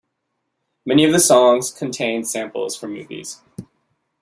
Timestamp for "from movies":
2.75-3.39